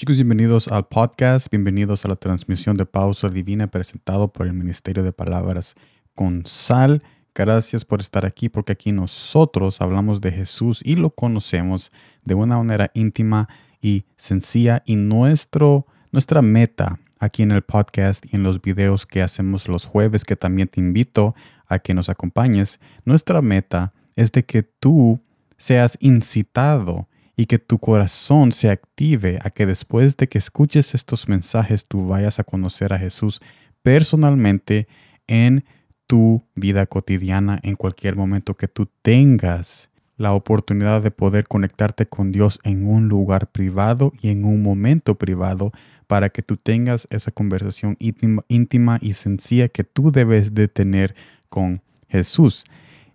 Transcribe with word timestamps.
Chicos, 0.00 0.16
bienvenidos 0.16 0.66
al 0.68 0.88
podcast, 0.88 1.48
bienvenidos 1.50 2.06
a 2.06 2.08
la 2.08 2.16
transmisión 2.16 2.74
de 2.78 2.86
Pausa 2.86 3.28
Divina 3.28 3.66
presentado 3.66 4.32
por 4.32 4.46
el 4.46 4.54
Ministerio 4.54 5.02
de 5.02 5.12
Palabras 5.12 5.74
con 6.14 6.46
Sal. 6.46 7.02
Gracias 7.34 7.84
por 7.84 8.00
estar 8.00 8.24
aquí 8.24 8.48
porque 8.48 8.72
aquí 8.72 8.92
nosotros 8.92 9.82
hablamos 9.82 10.22
de 10.22 10.32
Jesús 10.32 10.80
y 10.82 10.96
lo 10.96 11.10
conocemos 11.10 11.92
de 12.24 12.34
una 12.34 12.56
manera 12.56 12.90
íntima 12.94 13.50
y 13.82 14.06
sencilla 14.16 14.82
y 14.86 14.96
nuestro, 14.96 15.86
nuestra 16.12 16.40
meta 16.40 16.98
aquí 17.18 17.42
en 17.42 17.50
el 17.50 17.60
podcast 17.60 18.24
y 18.24 18.36
en 18.36 18.42
los 18.42 18.62
videos 18.62 19.04
que 19.04 19.20
hacemos 19.20 19.68
los 19.68 19.84
jueves 19.84 20.24
que 20.24 20.34
también 20.34 20.68
te 20.68 20.80
invito 20.80 21.34
a 21.66 21.78
que 21.78 21.92
nos 21.92 22.08
acompañes, 22.08 22.80
nuestra 23.04 23.42
meta 23.42 23.92
es 24.16 24.32
de 24.32 24.46
que 24.46 24.62
tú 24.62 25.20
seas 25.58 25.98
incitado 26.00 27.09
y 27.36 27.46
que 27.46 27.58
tu 27.58 27.78
corazón 27.78 28.52
se 28.52 28.70
active 28.70 29.38
a 29.42 29.50
que 29.50 29.66
después 29.66 30.16
de 30.16 30.28
que 30.28 30.38
escuches 30.38 30.94
estos 30.94 31.28
mensajes 31.28 31.86
tú 31.86 32.08
vayas 32.08 32.38
a 32.38 32.44
conocer 32.44 32.92
a 32.92 32.98
Jesús 32.98 33.40
personalmente 33.82 34.88
en 35.26 35.64
tu 36.06 36.44
vida 36.54 36.86
cotidiana, 36.86 37.60
en 37.62 37.76
cualquier 37.76 38.16
momento 38.16 38.56
que 38.56 38.68
tú 38.68 38.88
tengas 39.02 39.90
la 40.16 40.34
oportunidad 40.34 41.02
de 41.02 41.10
poder 41.10 41.46
conectarte 41.46 42.04
con 42.06 42.30
Dios 42.30 42.58
en 42.64 42.86
un 42.86 43.08
lugar 43.08 43.50
privado 43.50 44.12
y 44.20 44.28
en 44.28 44.44
un 44.44 44.62
momento 44.62 45.14
privado 45.14 45.72
para 46.06 46.28
que 46.28 46.42
tú 46.42 46.56
tengas 46.58 47.06
esa 47.10 47.30
conversación 47.30 47.96
íntima, 48.00 48.98
y 49.00 49.12
sencilla 49.12 49.68
que 49.68 49.84
tú 49.84 50.12
debes 50.12 50.52
de 50.52 50.68
tener 50.68 51.14
con 51.48 51.80
Jesús. 52.08 52.64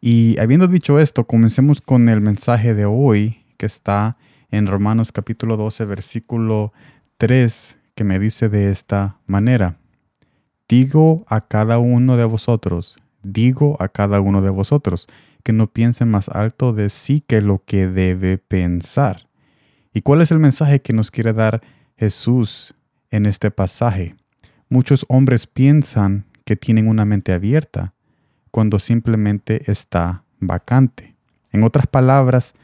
Y 0.00 0.38
habiendo 0.38 0.68
dicho 0.68 0.98
esto, 0.98 1.26
comencemos 1.26 1.80
con 1.80 2.08
el 2.08 2.20
mensaje 2.20 2.72
de 2.72 2.86
hoy 2.86 3.43
que 3.64 3.68
está 3.68 4.18
en 4.50 4.66
Romanos 4.66 5.10
capítulo 5.10 5.56
12, 5.56 5.86
versículo 5.86 6.74
3, 7.16 7.78
que 7.94 8.04
me 8.04 8.18
dice 8.18 8.50
de 8.50 8.70
esta 8.70 9.16
manera. 9.26 9.78
Digo 10.68 11.24
a 11.28 11.40
cada 11.40 11.78
uno 11.78 12.18
de 12.18 12.26
vosotros, 12.26 12.98
digo 13.22 13.78
a 13.80 13.88
cada 13.88 14.20
uno 14.20 14.42
de 14.42 14.50
vosotros, 14.50 15.06
que 15.42 15.54
no 15.54 15.72
piense 15.72 16.04
más 16.04 16.28
alto 16.28 16.74
de 16.74 16.90
sí 16.90 17.22
que 17.26 17.40
lo 17.40 17.64
que 17.64 17.86
debe 17.86 18.36
pensar. 18.36 19.30
¿Y 19.94 20.02
cuál 20.02 20.20
es 20.20 20.30
el 20.30 20.40
mensaje 20.40 20.82
que 20.82 20.92
nos 20.92 21.10
quiere 21.10 21.32
dar 21.32 21.62
Jesús 21.96 22.74
en 23.10 23.24
este 23.24 23.50
pasaje? 23.50 24.14
Muchos 24.68 25.06
hombres 25.08 25.46
piensan 25.46 26.26
que 26.44 26.56
tienen 26.56 26.86
una 26.86 27.06
mente 27.06 27.32
abierta 27.32 27.94
cuando 28.50 28.78
simplemente 28.78 29.70
está 29.70 30.22
vacante. 30.38 31.16
En 31.50 31.64
otras 31.64 31.86
palabras, 31.86 32.54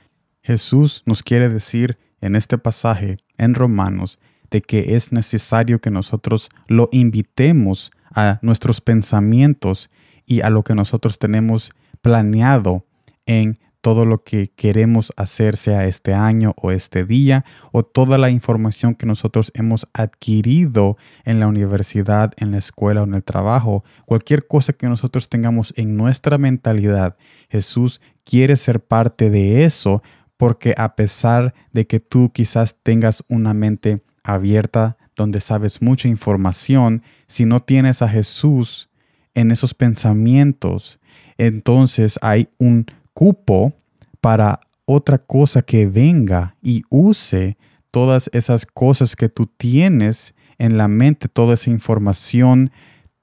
Jesús 0.43 1.03
nos 1.07 1.23
quiere 1.23 1.49
decir 1.49 1.99
en 2.21 2.37
este 2.37 2.59
pasaje 2.59 3.19
en 3.39 3.55
Romanos 3.55 4.19
de 4.51 4.61
que 4.63 4.97
es 4.97 5.13
necesario 5.13 5.81
que 5.81 5.91
nosotros 5.91 6.49
lo 6.67 6.89
invitemos 6.93 7.93
a 8.15 8.39
nuestros 8.43 8.81
pensamientos 8.81 9.91
y 10.27 10.41
a 10.41 10.51
lo 10.51 10.63
que 10.65 10.75
nosotros 10.75 11.19
tenemos 11.19 11.71
planeado 12.03 12.85
en 13.27 13.59
todo 13.81 14.05
lo 14.05 14.25
que 14.25 14.49
queremos 14.49 15.13
hacer, 15.17 15.57
sea 15.57 15.87
este 15.87 16.13
año 16.13 16.55
o 16.61 16.71
este 16.71 17.05
día, 17.05 17.45
o 17.73 17.83
toda 17.83 18.19
la 18.19 18.31
información 18.31 18.95
que 18.95 19.07
nosotros 19.07 19.51
hemos 19.55 19.87
adquirido 19.95 20.99
en 21.25 21.41
la 21.41 21.47
universidad, 21.47 22.33
en 22.37 22.51
la 22.51 22.59
escuela 22.59 23.01
o 23.01 23.05
en 23.05 23.15
el 23.15 23.25
trabajo, 23.25 23.85
cualquier 24.05 24.47
cosa 24.47 24.75
que 24.75 24.87
nosotros 24.87 25.29
tengamos 25.29 25.73
en 25.77 25.97
nuestra 25.97 26.37
mentalidad, 26.37 27.17
Jesús 27.49 28.01
quiere 28.25 28.57
ser 28.57 28.81
parte 28.81 29.31
de 29.31 29.65
eso 29.65 30.03
porque 30.41 30.73
a 30.79 30.97
pesar 30.97 31.53
de 31.71 31.87
que 31.87 32.01
tú 32.01 32.33
quizás 32.33 32.75
tengas 32.83 33.23
una 33.29 33.53
mente 33.53 34.03
abierta 34.25 34.97
donde 35.15 35.39
sabes 35.39 35.83
mucha 35.83 36.09
información, 36.09 37.03
si 37.27 37.45
no 37.45 37.61
tienes 37.61 38.01
a 38.01 38.09
Jesús 38.09 38.89
en 39.35 39.51
esos 39.51 39.75
pensamientos, 39.75 40.99
entonces 41.37 42.19
hay 42.23 42.49
un 42.59 42.87
cupo 43.13 43.75
para 44.23 44.61
otra 44.87 45.19
cosa 45.19 45.61
que 45.61 45.85
venga 45.85 46.57
y 46.63 46.85
use 46.89 47.59
todas 47.91 48.31
esas 48.33 48.65
cosas 48.65 49.17
que 49.17 49.29
tú 49.29 49.45
tienes 49.45 50.35
en 50.57 50.79
la 50.79 50.89
mente, 50.89 51.29
toda 51.29 51.53
esa 51.53 51.69
información 51.69 52.71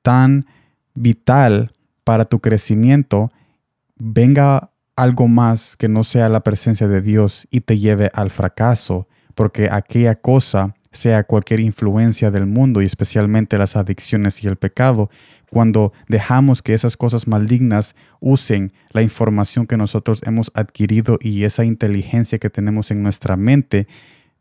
tan 0.04 0.46
vital 0.94 1.72
para 2.04 2.26
tu 2.26 2.42
crecimiento, 2.42 3.32
venga 3.96 4.70
algo 4.98 5.28
más 5.28 5.78
que 5.78 5.88
no 5.88 6.04
sea 6.04 6.28
la 6.28 6.42
presencia 6.42 6.88
de 6.88 7.02
Dios 7.02 7.48
y 7.52 7.62
te 7.62 7.78
lleve 7.78 8.12
al 8.14 8.32
fracaso, 8.32 9.08
porque 9.36 9.70
aquella 9.72 10.16
cosa, 10.16 10.74
sea 10.92 11.24
cualquier 11.24 11.60
influencia 11.60 12.32
del 12.32 12.48
mundo 12.48 12.82
y 12.82 12.86
especialmente 12.86 13.58
las 13.58 13.76
adicciones 13.76 14.44
y 14.44 14.48
el 14.48 14.56
pecado, 14.56 15.10
cuando 15.50 15.94
dejamos 16.08 16.62
que 16.62 16.74
esas 16.74 16.98
cosas 16.98 17.28
malignas 17.28 17.96
usen 18.20 18.74
la 18.92 19.02
información 19.02 19.68
que 19.68 19.78
nosotros 19.78 20.22
hemos 20.26 20.52
adquirido 20.56 21.20
y 21.22 21.44
esa 21.44 21.64
inteligencia 21.64 22.40
que 22.40 22.50
tenemos 22.50 22.90
en 22.90 23.04
nuestra 23.04 23.38
mente, 23.38 23.88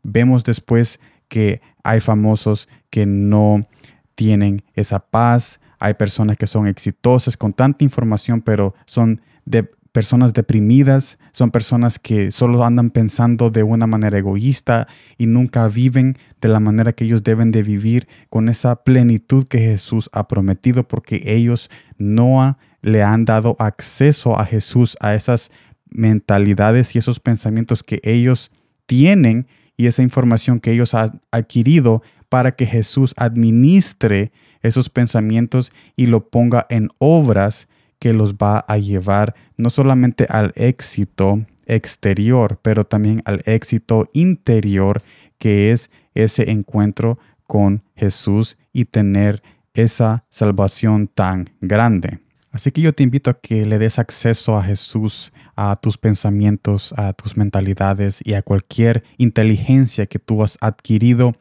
vemos 0.03 0.43
después 0.43 0.99
que 1.27 1.61
hay 1.83 1.99
famosos 2.01 2.67
que 2.89 3.05
no 3.05 3.67
tienen 4.15 4.63
esa 4.73 4.99
paz, 4.99 5.59
hay 5.79 5.93
personas 5.93 6.37
que 6.37 6.47
son 6.47 6.67
exitosas 6.67 7.37
con 7.37 7.53
tanta 7.53 7.83
información, 7.83 8.41
pero 8.41 8.73
son 8.85 9.21
de 9.45 9.67
personas 9.97 10.31
deprimidas, 10.31 11.17
son 11.31 11.49
personas 11.49 11.97
que 11.97 12.29
solo 12.29 12.63
andan 12.63 12.91
pensando 12.91 13.49
de 13.49 13.63
una 13.63 13.87
manera 13.87 14.19
egoísta 14.19 14.87
y 15.17 15.25
nunca 15.25 15.67
viven 15.69 16.19
de 16.39 16.49
la 16.49 16.59
manera 16.59 16.93
que 16.93 17.05
ellos 17.05 17.23
deben 17.23 17.51
de 17.51 17.63
vivir 17.63 18.07
con 18.29 18.47
esa 18.47 18.83
plenitud 18.83 19.47
que 19.47 19.57
Jesús 19.57 20.11
ha 20.13 20.27
prometido 20.27 20.87
porque 20.87 21.23
ellos 21.25 21.71
no 21.97 22.59
le 22.83 23.01
han 23.01 23.25
dado 23.25 23.55
acceso 23.57 24.39
a 24.39 24.45
Jesús, 24.45 24.95
a 24.99 25.15
esas 25.15 25.49
mentalidades 25.89 26.95
y 26.95 26.99
esos 26.99 27.19
pensamientos 27.19 27.81
que 27.81 27.99
ellos 28.03 28.51
tienen 28.85 29.47
y 29.77 29.87
esa 29.87 30.03
información 30.03 30.59
que 30.59 30.73
ellos 30.73 30.93
han 30.93 31.23
adquirido 31.31 32.03
para 32.29 32.51
que 32.51 32.67
Jesús 32.67 33.15
administre 33.17 34.31
esos 34.61 34.91
pensamientos 34.91 35.71
y 35.95 36.05
lo 36.05 36.29
ponga 36.29 36.67
en 36.69 36.89
obras 36.99 37.67
que 37.99 38.13
los 38.13 38.35
va 38.35 38.59
a 38.67 38.77
llevar 38.77 39.35
no 39.57 39.69
solamente 39.69 40.25
al 40.29 40.53
éxito 40.55 41.45
exterior, 41.65 42.59
pero 42.61 42.83
también 42.83 43.21
al 43.25 43.41
éxito 43.45 44.09
interior, 44.13 45.01
que 45.37 45.71
es 45.71 45.89
ese 46.13 46.51
encuentro 46.51 47.19
con 47.45 47.83
Jesús 47.95 48.57
y 48.73 48.85
tener 48.85 49.41
esa 49.73 50.25
salvación 50.29 51.07
tan 51.07 51.49
grande. 51.61 52.19
Así 52.51 52.71
que 52.71 52.81
yo 52.81 52.93
te 52.93 53.03
invito 53.03 53.29
a 53.29 53.39
que 53.39 53.65
le 53.65 53.77
des 53.77 53.99
acceso 53.99 54.57
a 54.57 54.63
Jesús, 54.63 55.31
a 55.55 55.75
tus 55.75 55.97
pensamientos, 55.97 56.93
a 56.97 57.13
tus 57.13 57.37
mentalidades 57.37 58.19
y 58.23 58.33
a 58.33 58.41
cualquier 58.41 59.03
inteligencia 59.17 60.07
que 60.07 60.17
tú 60.17 60.41
has 60.43 60.57
adquirido 60.61 61.33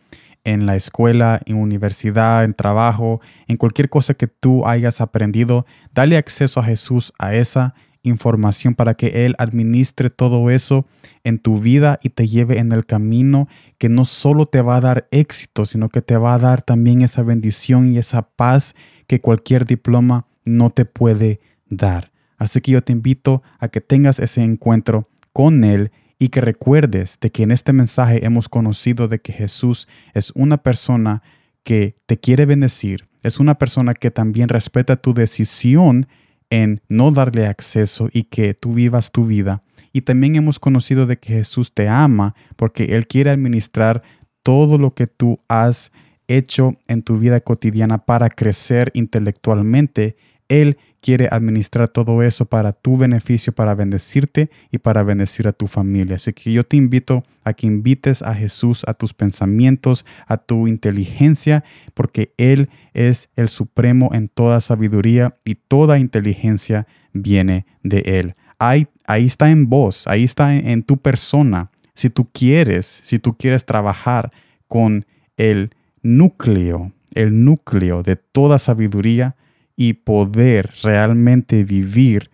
en 0.46 0.64
la 0.64 0.76
escuela, 0.76 1.40
en 1.44 1.56
universidad, 1.56 2.44
en 2.44 2.54
trabajo, 2.54 3.20
en 3.48 3.56
cualquier 3.56 3.90
cosa 3.90 4.14
que 4.14 4.28
tú 4.28 4.64
hayas 4.64 5.00
aprendido, 5.00 5.66
dale 5.92 6.16
acceso 6.16 6.60
a 6.60 6.64
Jesús 6.64 7.12
a 7.18 7.34
esa 7.34 7.74
información 8.04 8.76
para 8.76 8.94
que 8.94 9.26
Él 9.26 9.34
administre 9.38 10.08
todo 10.08 10.48
eso 10.50 10.86
en 11.24 11.40
tu 11.40 11.58
vida 11.58 11.98
y 12.00 12.10
te 12.10 12.28
lleve 12.28 12.60
en 12.60 12.70
el 12.70 12.86
camino 12.86 13.48
que 13.76 13.88
no 13.88 14.04
solo 14.04 14.46
te 14.46 14.62
va 14.62 14.76
a 14.76 14.80
dar 14.80 15.08
éxito, 15.10 15.66
sino 15.66 15.88
que 15.88 16.00
te 16.00 16.16
va 16.16 16.34
a 16.34 16.38
dar 16.38 16.62
también 16.62 17.02
esa 17.02 17.22
bendición 17.22 17.92
y 17.92 17.98
esa 17.98 18.22
paz 18.22 18.76
que 19.08 19.20
cualquier 19.20 19.66
diploma 19.66 20.26
no 20.44 20.70
te 20.70 20.84
puede 20.84 21.40
dar. 21.68 22.12
Así 22.38 22.60
que 22.60 22.70
yo 22.70 22.82
te 22.82 22.92
invito 22.92 23.42
a 23.58 23.66
que 23.66 23.80
tengas 23.80 24.20
ese 24.20 24.44
encuentro 24.44 25.08
con 25.32 25.64
Él 25.64 25.90
y 26.18 26.28
que 26.28 26.40
recuerdes 26.40 27.18
de 27.20 27.30
que 27.30 27.42
en 27.42 27.50
este 27.50 27.72
mensaje 27.72 28.24
hemos 28.24 28.48
conocido 28.48 29.08
de 29.08 29.20
que 29.20 29.32
Jesús 29.32 29.88
es 30.14 30.32
una 30.34 30.58
persona 30.58 31.22
que 31.62 31.96
te 32.06 32.18
quiere 32.18 32.46
bendecir, 32.46 33.04
es 33.22 33.40
una 33.40 33.56
persona 33.56 33.94
que 33.94 34.10
también 34.10 34.48
respeta 34.48 34.96
tu 34.96 35.14
decisión 35.14 36.06
en 36.48 36.80
no 36.88 37.10
darle 37.10 37.46
acceso 37.46 38.08
y 38.12 38.24
que 38.24 38.54
tú 38.54 38.74
vivas 38.74 39.10
tu 39.10 39.26
vida. 39.26 39.62
Y 39.92 40.02
también 40.02 40.36
hemos 40.36 40.60
conocido 40.60 41.06
de 41.06 41.18
que 41.18 41.34
Jesús 41.34 41.72
te 41.74 41.88
ama 41.88 42.34
porque 42.56 42.96
Él 42.96 43.06
quiere 43.06 43.30
administrar 43.30 44.02
todo 44.42 44.78
lo 44.78 44.94
que 44.94 45.06
tú 45.06 45.38
has 45.48 45.90
hecho 46.28 46.76
en 46.86 47.02
tu 47.02 47.18
vida 47.18 47.40
cotidiana 47.40 48.04
para 48.04 48.28
crecer 48.28 48.90
intelectualmente. 48.94 50.16
Él 50.48 50.78
quiere 51.06 51.28
administrar 51.30 51.86
todo 51.86 52.20
eso 52.24 52.46
para 52.46 52.72
tu 52.72 52.96
beneficio, 52.96 53.52
para 53.52 53.76
bendecirte 53.76 54.50
y 54.72 54.78
para 54.78 55.04
bendecir 55.04 55.46
a 55.46 55.52
tu 55.52 55.68
familia. 55.68 56.16
Así 56.16 56.32
que 56.32 56.50
yo 56.50 56.64
te 56.64 56.76
invito 56.76 57.22
a 57.44 57.52
que 57.52 57.68
invites 57.68 58.22
a 58.22 58.34
Jesús 58.34 58.82
a 58.88 58.92
tus 58.92 59.14
pensamientos, 59.14 60.04
a 60.26 60.36
tu 60.36 60.66
inteligencia, 60.66 61.62
porque 61.94 62.34
Él 62.38 62.68
es 62.92 63.28
el 63.36 63.48
supremo 63.48 64.10
en 64.14 64.26
toda 64.26 64.60
sabiduría 64.60 65.36
y 65.44 65.54
toda 65.54 66.00
inteligencia 66.00 66.88
viene 67.12 67.66
de 67.84 68.00
Él. 68.04 68.34
Ahí, 68.58 68.88
ahí 69.06 69.26
está 69.26 69.52
en 69.52 69.68
vos, 69.68 70.08
ahí 70.08 70.24
está 70.24 70.56
en, 70.56 70.66
en 70.66 70.82
tu 70.82 70.96
persona. 70.96 71.70
Si 71.94 72.10
tú 72.10 72.28
quieres, 72.32 72.98
si 73.04 73.20
tú 73.20 73.36
quieres 73.36 73.64
trabajar 73.64 74.28
con 74.66 75.06
el 75.36 75.68
núcleo, 76.02 76.90
el 77.14 77.44
núcleo 77.44 78.02
de 78.02 78.16
toda 78.16 78.58
sabiduría 78.58 79.36
y 79.76 79.92
poder 79.92 80.72
realmente 80.82 81.62
vivir 81.64 82.30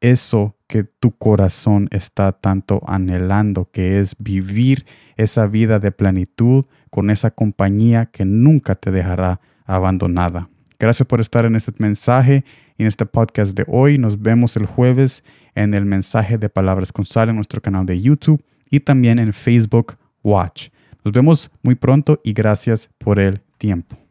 eso 0.00 0.56
que 0.66 0.84
tu 0.84 1.16
corazón 1.16 1.88
está 1.90 2.32
tanto 2.32 2.80
anhelando, 2.86 3.70
que 3.70 4.00
es 4.00 4.14
vivir 4.18 4.84
esa 5.16 5.46
vida 5.46 5.78
de 5.78 5.92
plenitud 5.92 6.64
con 6.90 7.10
esa 7.10 7.30
compañía 7.30 8.06
que 8.06 8.24
nunca 8.24 8.74
te 8.74 8.90
dejará 8.90 9.40
abandonada. 9.64 10.48
Gracias 10.78 11.06
por 11.06 11.20
estar 11.20 11.44
en 11.44 11.56
este 11.56 11.72
mensaje 11.78 12.44
y 12.76 12.82
en 12.82 12.88
este 12.88 13.04
podcast 13.04 13.56
de 13.56 13.64
hoy. 13.66 13.98
Nos 13.98 14.22
vemos 14.22 14.56
el 14.56 14.66
jueves 14.66 15.24
en 15.54 15.74
el 15.74 15.84
mensaje 15.84 16.38
de 16.38 16.48
Palabras 16.48 16.92
con 16.92 17.04
Sal 17.04 17.30
en 17.30 17.36
nuestro 17.36 17.60
canal 17.60 17.84
de 17.84 18.00
YouTube 18.00 18.42
y 18.70 18.80
también 18.80 19.18
en 19.18 19.32
Facebook 19.32 19.96
Watch. 20.22 20.68
Nos 21.04 21.12
vemos 21.12 21.50
muy 21.62 21.74
pronto 21.74 22.20
y 22.22 22.32
gracias 22.32 22.90
por 22.98 23.18
el 23.18 23.40
tiempo. 23.58 24.07